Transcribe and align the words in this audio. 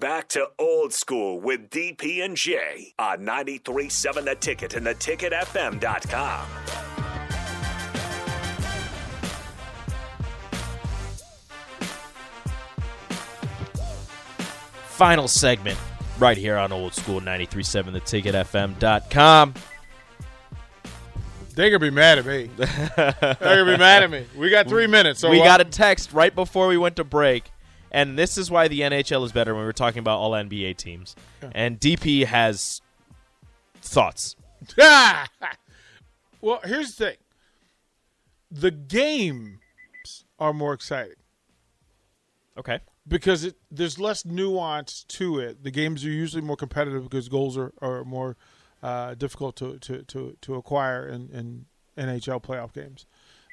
Back 0.00 0.28
to 0.30 0.48
old 0.58 0.94
school 0.94 1.38
with 1.42 1.68
DP 1.68 2.24
and 2.24 2.34
J 2.34 2.94
on 2.98 3.18
93.7 3.18 4.24
The 4.24 4.34
Ticket 4.34 4.72
and 4.72 4.86
theticketfm.com. 4.86 6.46
Final 14.88 15.28
segment 15.28 15.78
right 16.18 16.38
here 16.38 16.56
on 16.56 16.72
Old 16.72 16.94
School 16.94 17.20
93.7 17.20 18.00
theticketfm.com. 18.00 19.54
They're 21.54 21.68
gonna 21.68 21.78
be 21.78 21.90
mad 21.90 22.18
at 22.18 22.24
me. 22.24 22.48
They're 22.56 23.36
gonna 23.38 23.64
be 23.66 23.76
mad 23.76 24.02
at 24.04 24.10
me. 24.10 24.24
We 24.34 24.48
got 24.48 24.66
three 24.66 24.86
minutes. 24.86 25.20
So 25.20 25.28
we 25.28 25.38
got 25.40 25.60
a 25.60 25.64
text 25.66 26.14
right 26.14 26.34
before 26.34 26.68
we 26.68 26.78
went 26.78 26.96
to 26.96 27.04
break, 27.04 27.50
and 27.90 28.18
this 28.18 28.38
is 28.38 28.50
why 28.50 28.68
the 28.68 28.80
NHL 28.80 29.24
is 29.24 29.32
better 29.32 29.54
when 29.54 29.62
we 29.62 29.66
were 29.66 29.72
talking 29.72 29.98
about 30.00 30.18
all 30.18 30.32
NBA 30.32 30.76
teams. 30.76 31.16
And 31.52 31.78
DP 31.80 32.24
has 32.26 32.80
thoughts. 33.82 34.36
well, 36.40 36.60
here's 36.64 36.94
the 36.96 37.04
thing. 37.06 37.16
The 38.50 38.70
games 38.70 40.24
are 40.38 40.52
more 40.52 40.72
exciting 40.72 41.14
Okay. 42.58 42.80
because 43.06 43.44
it, 43.44 43.54
there's 43.70 43.98
less 43.98 44.24
nuance 44.24 45.04
to 45.08 45.38
it. 45.38 45.62
The 45.62 45.70
games 45.70 46.04
are 46.04 46.10
usually 46.10 46.42
more 46.42 46.56
competitive 46.56 47.04
because 47.04 47.28
goals 47.28 47.56
are, 47.56 47.72
are 47.80 48.04
more 48.04 48.36
uh, 48.82 49.14
difficult 49.14 49.56
to, 49.56 49.78
to, 49.78 50.02
to, 50.02 50.36
to 50.40 50.54
acquire 50.56 51.06
in, 51.06 51.28
in 51.30 51.66
NHL 51.96 52.42
playoff 52.42 52.72
games 52.72 53.06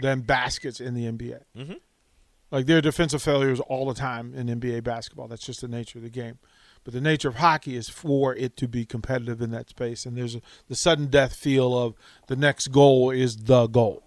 than 0.00 0.20
baskets 0.20 0.80
in 0.80 0.94
the 0.94 1.04
NBA. 1.04 1.40
Mm-hmm. 1.56 1.72
Like 2.52 2.66
there 2.66 2.76
are 2.76 2.82
defensive 2.82 3.22
failures 3.22 3.60
all 3.60 3.86
the 3.86 3.94
time 3.94 4.34
in 4.34 4.46
NBA 4.46 4.84
basketball. 4.84 5.26
That's 5.26 5.44
just 5.44 5.62
the 5.62 5.68
nature 5.68 5.98
of 5.98 6.04
the 6.04 6.10
game. 6.10 6.38
But 6.84 6.92
the 6.92 7.00
nature 7.00 7.28
of 7.28 7.36
hockey 7.36 7.76
is 7.76 7.88
for 7.88 8.36
it 8.36 8.56
to 8.58 8.68
be 8.68 8.84
competitive 8.84 9.40
in 9.40 9.50
that 9.52 9.70
space. 9.70 10.04
And 10.04 10.16
there's 10.16 10.34
a, 10.34 10.42
the 10.68 10.76
sudden 10.76 11.06
death 11.06 11.34
feel 11.34 11.76
of 11.76 11.94
the 12.26 12.36
next 12.36 12.68
goal 12.68 13.10
is 13.10 13.36
the 13.36 13.68
goal. 13.68 14.02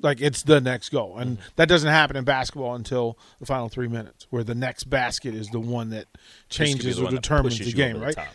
Like 0.00 0.20
it's 0.22 0.42
the 0.44 0.62
next 0.62 0.88
goal. 0.88 1.18
And 1.18 1.38
mm-hmm. 1.38 1.48
that 1.56 1.68
doesn't 1.68 1.90
happen 1.90 2.16
in 2.16 2.24
basketball 2.24 2.74
until 2.74 3.18
the 3.38 3.46
final 3.46 3.68
three 3.68 3.88
minutes, 3.88 4.26
where 4.30 4.44
the 4.44 4.54
next 4.54 4.84
basket 4.84 5.34
is 5.34 5.48
the 5.48 5.60
one 5.60 5.90
that 5.90 6.06
This 6.14 6.56
could 6.56 6.64
be 6.64 6.70
changes 6.70 7.00
or 7.00 7.10
determines 7.10 7.58
the 7.58 7.72
game, 7.72 8.00
right? 8.00 8.14
top. 8.14 8.28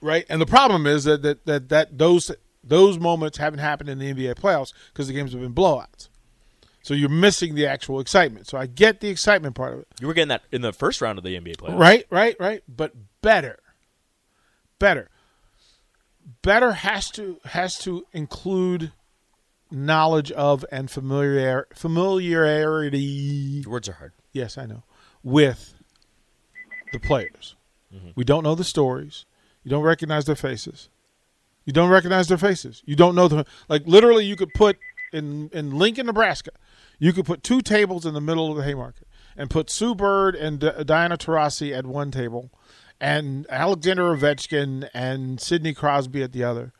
Right. 0.00 0.26
And 0.28 0.40
the 0.40 0.46
problem 0.46 0.86
is 0.86 1.04
that 1.04 1.22
that, 1.22 1.44
that, 1.46 1.68
that 1.70 1.98
those 1.98 2.30
those 2.62 2.98
moments 2.98 3.38
haven't 3.38 3.58
happened 3.58 3.90
in 3.90 3.98
the 3.98 4.12
NBA 4.12 4.34
playoffs 4.36 4.72
because 4.92 5.06
the 5.08 5.12
games 5.12 5.32
have 5.32 5.40
been 5.40 5.54
blowouts. 5.54 6.08
So 6.84 6.92
you're 6.92 7.08
missing 7.08 7.54
the 7.54 7.66
actual 7.66 7.98
excitement. 7.98 8.46
So 8.46 8.58
I 8.58 8.66
get 8.66 9.00
the 9.00 9.08
excitement 9.08 9.54
part 9.54 9.72
of 9.72 9.80
it. 9.80 9.88
You 10.00 10.06
were 10.06 10.12
getting 10.12 10.28
that 10.28 10.42
in 10.52 10.60
the 10.60 10.72
first 10.72 11.00
round 11.00 11.16
of 11.16 11.24
the 11.24 11.34
NBA 11.34 11.56
playoffs. 11.56 11.78
Right, 11.78 12.06
right, 12.10 12.36
right. 12.38 12.62
But 12.68 12.92
better, 13.22 13.58
better, 14.78 15.08
better 16.42 16.72
has 16.72 17.10
to 17.12 17.40
has 17.46 17.78
to 17.78 18.06
include 18.12 18.92
knowledge 19.70 20.30
of 20.32 20.66
and 20.70 20.90
familiar 20.90 21.68
familiarity. 21.74 23.64
Words 23.66 23.88
are 23.88 23.94
hard. 23.94 24.12
Yes, 24.32 24.58
I 24.58 24.66
know. 24.66 24.82
With 25.22 25.72
the 26.92 26.98
players, 26.98 27.56
mm-hmm. 27.94 28.10
we 28.14 28.24
don't 28.24 28.44
know 28.44 28.54
the 28.54 28.62
stories. 28.62 29.24
You 29.62 29.70
don't 29.70 29.84
recognize 29.84 30.26
their 30.26 30.36
faces. 30.36 30.90
You 31.64 31.72
don't 31.72 31.88
recognize 31.88 32.28
their 32.28 32.36
faces. 32.36 32.82
You 32.84 32.94
don't 32.94 33.14
know 33.14 33.26
the 33.26 33.46
like. 33.68 33.86
Literally, 33.86 34.26
you 34.26 34.36
could 34.36 34.52
put 34.52 34.76
in 35.14 35.48
in 35.54 35.78
Lincoln, 35.78 36.04
Nebraska, 36.04 36.50
you 36.98 37.12
could 37.12 37.26
put 37.26 37.42
two 37.42 37.60
tables 37.60 38.06
in 38.06 38.14
the 38.14 38.20
middle 38.20 38.50
of 38.50 38.56
the 38.56 38.64
Haymarket 38.64 39.06
and 39.36 39.50
put 39.50 39.70
Sue 39.70 39.94
Bird 39.94 40.34
and 40.34 40.60
D- 40.60 40.70
Diana 40.84 41.16
Taurasi 41.16 41.76
at 41.76 41.86
one 41.86 42.10
table, 42.10 42.50
and 43.00 43.46
Alexander 43.50 44.14
Ovechkin 44.14 44.88
and 44.94 45.40
Sidney 45.40 45.74
Crosby 45.74 46.22
at 46.22 46.32
the 46.32 46.44
other, 46.44 46.72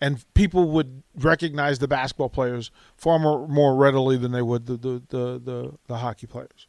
and 0.00 0.24
people 0.34 0.70
would 0.70 1.02
recognize 1.14 1.78
the 1.78 1.88
basketball 1.88 2.28
players 2.28 2.70
far 2.96 3.18
more, 3.18 3.46
more 3.46 3.76
readily 3.76 4.16
than 4.16 4.32
they 4.32 4.42
would 4.42 4.66
the 4.66 4.76
the, 4.76 5.02
the, 5.08 5.38
the 5.38 5.72
the 5.86 5.96
hockey 5.98 6.26
players. 6.26 6.66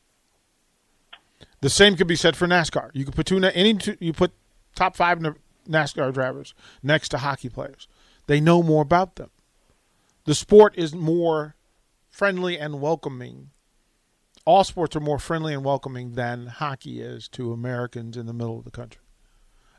The 1.62 1.70
same 1.70 1.96
could 1.96 2.08
be 2.08 2.16
said 2.16 2.36
for 2.36 2.48
NASCAR. 2.48 2.90
You 2.94 3.06
could 3.06 3.16
put 3.16 3.26
two 3.26 3.44
any 3.44 3.76
two, 3.76 3.98
you 4.00 4.14
put 4.14 4.32
top 4.76 4.96
five 4.96 5.20
NASCAR 5.68 6.14
drivers 6.14 6.54
next 6.84 7.10
to 7.10 7.20
hockey 7.20 7.50
players. 7.50 7.88
They 8.28 8.40
know 8.40 8.64
more 8.64 8.82
about 8.82 9.16
them. 9.16 9.30
The 10.26 10.36
sport 10.36 10.74
is 10.78 10.94
more 10.94 11.56
friendly 12.12 12.60
and 12.60 12.80
welcoming. 12.80 13.50
All 14.46 14.64
sports 14.64 14.96
are 14.96 15.00
more 15.00 15.20
friendly 15.20 15.54
and 15.54 15.64
welcoming 15.64 16.14
than 16.14 16.48
hockey 16.48 17.02
is 17.02 17.28
to 17.30 17.54
Americans 17.54 18.18
in 18.18 18.26
the 18.26 18.34
middle 18.34 18.60
of 18.60 18.66
the 18.66 18.72
country. 18.72 19.02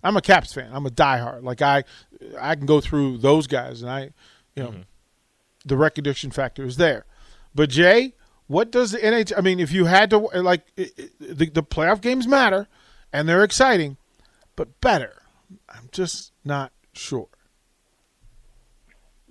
I'm 0.03 0.17
a 0.17 0.23
Caps 0.23 0.53
fan. 0.53 0.71
I'm 0.73 0.87
a 0.87 0.91
diehard. 0.91 1.45
Like 1.45 1.63
I, 1.63 1.85
I 2.41 2.57
can 2.57 2.67
go 2.67 2.81
through 2.81 3.19
those 3.19 3.47
guys, 3.47 3.83
and 3.83 3.91
I, 3.91 4.01
you 4.57 4.63
know, 4.63 4.69
mm-hmm. 4.71 4.81
the 5.65 5.77
recognition 5.77 6.31
factor 6.31 6.65
is 6.65 6.77
there. 6.77 7.05
But 7.55 7.71
Jay, 7.71 8.15
what 8.47 8.73
does 8.73 8.93
the 8.93 8.99
NHL? 8.99 9.39
I 9.39 9.41
mean, 9.43 9.61
if 9.61 9.71
you 9.71 9.85
had 9.85 10.11
to 10.11 10.19
like, 10.19 10.63
it, 10.77 10.93
it, 10.97 11.39
the, 11.39 11.51
the 11.51 11.63
playoff 11.63 12.01
games 12.01 12.27
matter, 12.27 12.67
and 13.13 13.29
they're 13.29 13.45
exciting, 13.45 13.97
but 14.57 14.81
better. 14.81 15.23
I'm 15.69 15.89
just 15.93 16.33
not 16.45 16.73
sure. 16.93 17.29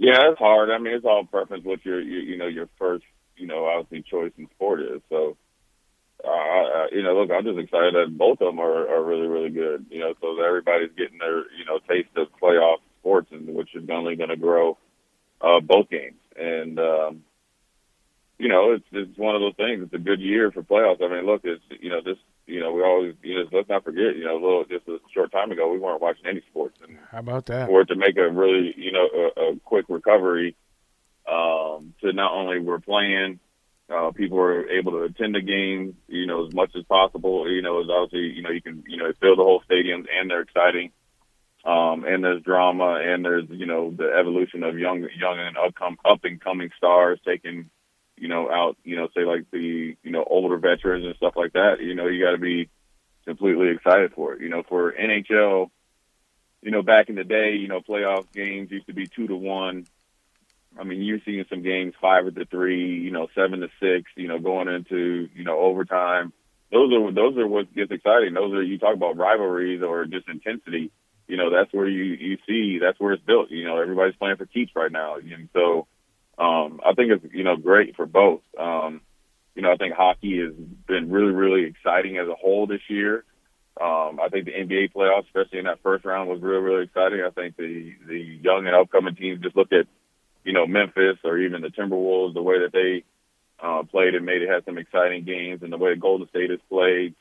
Yeah, 0.02 0.32
it's 0.34 0.40
hard. 0.40 0.72
I 0.72 0.80
mean, 0.80 0.96
it's 0.96 1.06
all 1.06 1.26
preference 1.26 1.64
what 1.64 1.86
your, 1.86 2.02
your 2.02 2.22
you 2.24 2.38
know 2.38 2.48
your 2.48 2.68
first 2.80 3.06
you 3.38 3.46
know 3.46 3.68
obviously 3.68 4.04
choice 4.10 4.32
in 4.36 4.50
sport 4.56 4.82
is. 4.82 5.02
So, 5.10 5.38
uh, 6.26 6.88
you 6.92 7.04
know, 7.04 7.14
look, 7.14 7.30
I'm 7.30 7.46
just 7.46 7.60
excited 7.60 7.94
that 7.94 8.18
both 8.18 8.42
of 8.42 8.48
them 8.48 8.60
are, 8.60 8.90
are 8.90 9.04
really 9.06 9.28
really 9.28 9.52
good. 9.52 9.86
You 9.92 10.00
know, 10.00 10.16
so 10.20 10.42
everybody's 10.44 10.90
getting 10.98 11.20
their 11.20 11.40
you 11.54 11.66
know 11.68 11.78
taste 11.88 12.10
of 12.18 12.30
playoff 12.42 12.78
sports, 13.00 13.28
and 13.32 13.48
which 13.54 13.76
is 13.76 13.88
only 13.92 14.16
going 14.16 14.32
to 14.32 14.38
grow 14.38 14.80
uh, 15.40 15.60
both 15.62 15.92
games. 15.92 16.18
And 16.36 16.80
um, 16.80 17.24
you 18.40 18.50
know, 18.50 18.74
it's 18.74 18.86
it's 18.92 19.20
one 19.20 19.36
of 19.36 19.42
those 19.42 19.56
things. 19.58 19.84
It's 19.84 19.94
a 19.94 20.00
good 20.00 20.20
year 20.20 20.52
for 20.52 20.64
playoffs. 20.64 21.04
I 21.04 21.14
mean, 21.14 21.28
look, 21.28 21.42
it's 21.44 21.64
you 21.80 21.92
know 21.92 22.02
this 22.04 22.18
you 22.52 22.60
know 22.60 22.72
we 22.72 22.84
always 22.84 23.16
you 23.24 23.36
know 23.36 23.46
let's 23.52 23.70
not 23.70 23.84
forget 23.84 24.16
you 24.16 24.26
know 24.26 24.34
a 24.34 24.42
little 24.42 24.66
just 24.66 24.88
a 24.88 24.98
short 25.14 25.32
time 25.32 25.52
ago 25.52 25.72
we 25.72 25.80
weren't 25.80 26.02
watching 26.02 26.26
any 26.28 26.42
sports 26.50 26.78
and 26.84 26.98
How 27.12 27.20
about 27.20 27.46
that? 27.48 27.68
for 27.68 27.82
it 27.82 27.88
to 27.88 27.96
make 27.96 28.18
a 28.18 28.30
really, 28.30 28.74
you 28.78 28.92
know, 28.92 29.08
a, 29.08 29.42
a 29.42 29.60
quick 29.64 29.86
recovery. 29.90 30.56
Um, 31.32 31.94
to 32.02 32.12
not 32.12 32.34
only 32.34 32.60
we're 32.60 32.80
playing, 32.80 33.40
uh, 33.94 34.12
people 34.12 34.40
are 34.40 34.68
able 34.70 34.92
to 34.94 35.04
attend 35.04 35.36
the 35.36 35.42
game, 35.42 35.96
you 36.08 36.26
know, 36.26 36.46
as 36.46 36.54
much 36.54 36.72
as 36.76 36.84
possible. 36.86 37.50
You 37.50 37.62
know, 37.62 37.80
as 37.82 37.88
obviously, 37.90 38.36
you 38.36 38.42
know, 38.42 38.50
you 38.50 38.62
can, 38.62 38.84
you 38.88 38.98
know, 38.98 39.12
fill 39.22 39.36
the 39.36 39.44
whole 39.44 39.62
stadium 39.64 40.06
and 40.14 40.30
they're 40.30 40.42
exciting. 40.42 40.92
Um, 41.64 42.06
and 42.06 42.24
there's 42.24 42.42
drama 42.42 43.00
and 43.04 43.24
there's, 43.24 43.46
you 43.50 43.68
know, 43.68 43.92
the 43.92 44.12
evolution 44.20 44.64
of 44.64 44.80
young, 44.80 45.08
young 45.18 45.38
and 45.40 45.58
up, 45.58 45.76
up 46.04 46.24
and 46.24 46.42
coming 46.42 46.72
stars 46.76 47.20
taking, 47.24 47.70
you 48.22 48.28
know, 48.28 48.52
out, 48.52 48.78
you 48.84 48.96
know, 48.96 49.08
say 49.16 49.26
like 49.26 49.50
the, 49.50 49.98
you 50.04 50.12
know, 50.12 50.24
older 50.24 50.58
veterans 50.58 51.06
and 51.06 51.16
stuff 51.16 51.34
like 51.36 51.54
that. 51.54 51.82
You 51.82 51.96
know, 51.96 52.06
you 52.06 52.24
got 52.24 52.34
to 52.34 52.38
be 52.38 52.70
completely 53.26 53.70
excited 53.70 54.14
for 54.14 54.34
it. 54.36 54.42
You 54.42 54.50
know, 54.50 54.62
for 54.62 54.94
NHL, 54.94 55.72
you 56.62 56.70
know, 56.70 56.84
back 56.84 57.10
in 57.10 57.16
the 57.16 57.24
day, 57.24 57.56
you 57.56 57.68
know, 57.68 57.82
playoff 57.82 58.32
games 58.32 58.70
used 58.70 58.86
to 58.86 58.94
be 58.94 59.08
two 59.08 59.26
to 59.26 59.36
one. 59.36 59.88
I 60.80 60.84
mean, 60.84 61.02
you're 61.02 61.20
seeing 61.26 61.46
some 61.50 61.64
games 61.64 61.96
five 62.00 62.32
to 62.36 62.46
three, 62.46 63.00
you 63.00 63.10
know, 63.10 63.28
seven 63.34 63.62
to 63.62 63.70
six, 63.82 64.12
you 64.16 64.28
know, 64.28 64.38
going 64.38 64.68
into, 64.68 65.28
you 65.36 65.44
know, 65.44 65.58
overtime. 65.58 66.32
Those 66.72 66.94
are 66.94 67.12
those 67.12 67.38
are 67.40 67.48
what 67.48 67.74
gets 67.74 67.92
exciting. 67.92 68.36
Those 68.36 68.54
are 68.54 68.62
you 68.62 68.78
talk 68.78 68.96
about 68.96 69.18
rivalries 69.18 69.82
or 69.82 70.06
just 70.06 70.30
intensity. 70.30 70.92
You 71.28 71.38
know, 71.38 71.50
that's 71.50 71.74
where 71.74 71.88
you 71.88 72.04
you 72.04 72.38
see 72.48 72.78
that's 72.80 73.00
where 73.00 73.14
it's 73.14 73.24
built. 73.24 73.50
You 73.50 73.66
know, 73.66 73.82
everybody's 73.82 74.16
playing 74.16 74.38
for 74.38 74.46
keeps 74.46 74.74
right 74.76 74.92
now, 74.92 75.16
and 75.16 75.50
so 75.54 75.88
um, 76.38 76.82
I 76.86 76.94
think 76.94 77.12
it's 77.12 77.34
you 77.34 77.44
know 77.44 77.56
great 77.56 77.96
for 77.96 78.06
both. 78.06 78.42
Um, 78.58 79.02
you 79.56 79.62
know, 79.62 79.72
I 79.72 79.76
think 79.76 79.94
hockey 79.94 80.40
has 80.40 80.54
been 80.88 81.12
really 81.12 81.34
really 81.34 81.66
exciting 81.66 82.18
as 82.18 82.28
a 82.28 82.36
whole 82.36 82.68
this 82.68 82.82
year. 82.90 83.26
Um, 83.80 84.20
I 84.20 84.28
think 84.30 84.46
the 84.46 84.52
NBA 84.52 84.92
playoffs, 84.94 85.26
especially 85.28 85.60
in 85.60 85.66
that 85.66 85.82
first 85.82 86.04
round, 86.04 86.30
was 86.30 86.42
really, 86.42 86.62
really 86.62 86.84
exciting. 86.84 87.22
I 87.22 87.30
think 87.30 87.56
the 87.56 87.94
the 88.06 88.20
young 88.20 88.68
and 88.68 88.76
upcoming 88.76 89.16
teams 89.16 89.42
just 89.42 89.56
look 89.56 89.72
at, 89.72 89.88
you 90.44 90.54
know, 90.54 90.68
Memphis 90.68 91.18
or 91.24 91.38
even 91.38 91.62
the 91.62 91.70
Timberwolves, 91.70 92.34
the 92.34 92.42
way 92.42 92.60
that 92.60 92.74
they 92.74 93.04
uh, 93.64 93.84
played 93.84 94.14
and 94.14 94.26
made 94.26 94.42
it 94.42 94.50
had 94.50 94.66
some 94.66 94.78
exciting 94.78 95.24
games, 95.24 95.64
and 95.64 95.72
the 95.72 95.78
way 95.78 95.96
Golden 95.96 96.28
State 96.30 96.50
has 96.50 96.60
played. 96.70 97.16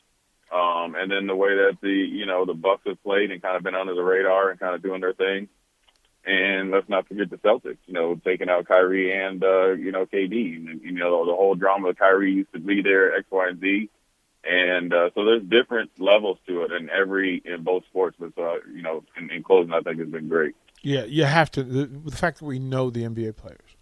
Um, 0.52 0.96
and 0.96 1.10
then 1.10 1.28
the 1.28 1.36
way 1.36 1.54
that 1.54 1.78
the 1.80 1.88
you 1.88 2.26
know 2.26 2.44
the 2.44 2.54
Bucks 2.54 2.82
have 2.86 3.02
played 3.04 3.30
and 3.30 3.40
kind 3.40 3.56
of 3.56 3.62
been 3.62 3.76
under 3.76 3.94
the 3.94 4.02
radar 4.02 4.50
and 4.50 4.58
kind 4.58 4.74
of 4.74 4.82
doing 4.82 5.00
their 5.00 5.14
thing. 5.14 5.48
And 6.24 6.70
let's 6.70 6.88
not 6.88 7.08
forget 7.08 7.30
the 7.30 7.38
Celtics, 7.38 7.78
you 7.86 7.94
know, 7.94 8.14
taking 8.14 8.50
out 8.50 8.68
Kyrie 8.68 9.10
and 9.10 9.42
uh, 9.42 9.70
you 9.70 9.90
know 9.90 10.04
KD, 10.04 10.56
and 10.56 10.82
you 10.82 10.92
know 10.92 11.24
the 11.24 11.32
whole 11.32 11.54
drama 11.54 11.88
of 11.88 11.98
Kyrie 11.98 12.32
used 12.32 12.52
to 12.52 12.60
be 12.60 12.82
there 12.82 13.16
X, 13.16 13.24
Y, 13.30 13.48
and 13.48 13.58
Z, 13.58 13.88
and 14.44 14.92
uh, 14.92 15.10
so 15.14 15.24
there's 15.24 15.42
different 15.42 15.90
levels 15.98 16.38
to 16.46 16.62
it 16.62 16.72
in 16.72 16.88
every 16.88 17.42
in 17.44 17.62
both 17.62 17.84
sports. 17.86 18.16
But 18.18 18.32
uh, 18.38 18.56
you 18.72 18.82
know, 18.82 19.04
in, 19.16 19.30
in 19.30 19.42
closing, 19.42 19.72
I 19.72 19.80
think 19.80 20.00
it's 20.00 20.10
been 20.10 20.28
great. 20.28 20.54
Yeah, 20.82 21.04
you 21.04 21.24
have 21.24 21.50
to. 21.52 21.62
The, 21.62 21.86
the 21.86 22.16
fact 22.16 22.38
that 22.38 22.46
we 22.46 22.58
know 22.58 22.90
the 22.90 23.02
NBA 23.02 23.36
players, 23.36 23.76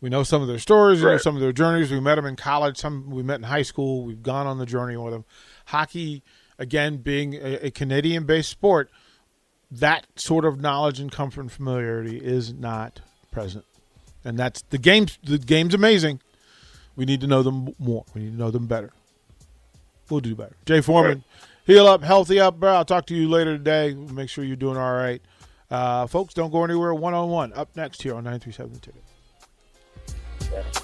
we 0.00 0.10
know 0.10 0.22
some 0.22 0.42
of 0.42 0.48
their 0.48 0.58
stories, 0.58 1.02
we 1.02 1.10
know 1.10 1.16
some 1.16 1.36
of 1.36 1.40
their 1.40 1.52
journeys. 1.52 1.90
We 1.90 2.00
met 2.00 2.16
them 2.16 2.26
in 2.26 2.36
college. 2.36 2.76
Some 2.76 3.10
we 3.10 3.22
met 3.22 3.36
in 3.36 3.44
high 3.44 3.62
school. 3.62 4.04
We've 4.04 4.22
gone 4.22 4.46
on 4.46 4.58
the 4.58 4.66
journey 4.66 4.96
with 4.96 5.14
them. 5.14 5.24
Hockey, 5.66 6.22
again, 6.58 6.98
being 6.98 7.34
a, 7.34 7.66
a 7.66 7.70
Canadian-based 7.70 8.50
sport, 8.50 8.90
that 9.80 10.06
sort 10.16 10.44
of 10.44 10.60
knowledge 10.60 11.00
and 11.00 11.10
comfort 11.10 11.42
and 11.42 11.52
familiarity 11.52 12.18
is 12.18 12.52
not 12.52 13.00
present, 13.30 13.64
and 14.24 14.38
that's 14.38 14.62
the 14.70 14.78
game. 14.78 15.06
The 15.22 15.38
game's 15.38 15.74
amazing. 15.74 16.20
We 16.96 17.04
need 17.04 17.20
to 17.22 17.26
know 17.26 17.42
them 17.42 17.74
more. 17.78 18.04
We 18.14 18.22
need 18.22 18.32
to 18.32 18.38
know 18.38 18.50
them 18.50 18.66
better. 18.66 18.92
We'll 20.10 20.20
do 20.20 20.34
better. 20.34 20.56
Jay 20.66 20.80
Foreman, 20.80 21.24
heal 21.66 21.86
up, 21.86 22.02
healthy 22.02 22.38
up, 22.38 22.60
bro. 22.60 22.74
I'll 22.74 22.84
talk 22.84 23.06
to 23.06 23.14
you 23.14 23.28
later 23.28 23.56
today. 23.56 23.94
Make 23.94 24.28
sure 24.28 24.44
you're 24.44 24.56
doing 24.56 24.76
all 24.76 24.92
right. 24.92 25.22
Uh, 25.70 26.06
folks, 26.06 26.34
don't 26.34 26.50
go 26.50 26.62
anywhere. 26.62 26.94
One 26.94 27.14
on 27.14 27.30
one. 27.30 27.52
Up 27.54 27.74
next 27.74 28.02
here 28.02 28.14
on 28.14 28.24
937 28.24 28.72
The 28.74 28.78
Ticket. 30.50 30.83